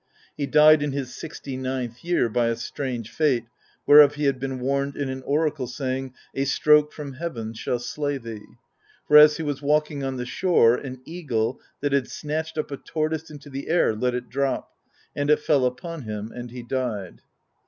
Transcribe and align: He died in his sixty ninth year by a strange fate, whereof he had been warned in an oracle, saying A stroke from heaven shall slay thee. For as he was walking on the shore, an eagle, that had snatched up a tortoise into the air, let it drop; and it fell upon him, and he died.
He 0.35 0.47
died 0.47 0.81
in 0.81 0.93
his 0.93 1.15
sixty 1.15 1.55
ninth 1.55 2.03
year 2.03 2.27
by 2.27 2.47
a 2.47 2.55
strange 2.55 3.11
fate, 3.11 3.45
whereof 3.85 4.15
he 4.15 4.23
had 4.23 4.39
been 4.39 4.59
warned 4.59 4.95
in 4.97 5.09
an 5.09 5.21
oracle, 5.21 5.67
saying 5.67 6.15
A 6.33 6.45
stroke 6.45 6.91
from 6.91 7.13
heaven 7.13 7.53
shall 7.53 7.77
slay 7.77 8.17
thee. 8.17 8.43
For 9.07 9.15
as 9.15 9.37
he 9.37 9.43
was 9.43 9.61
walking 9.61 10.03
on 10.03 10.17
the 10.17 10.25
shore, 10.25 10.73
an 10.73 11.01
eagle, 11.05 11.59
that 11.81 11.93
had 11.93 12.07
snatched 12.09 12.57
up 12.57 12.71
a 12.71 12.77
tortoise 12.77 13.29
into 13.29 13.51
the 13.51 13.69
air, 13.69 13.93
let 13.95 14.15
it 14.15 14.27
drop; 14.27 14.71
and 15.15 15.29
it 15.29 15.37
fell 15.37 15.65
upon 15.67 16.01
him, 16.01 16.31
and 16.31 16.49
he 16.49 16.63
died. 16.63 17.21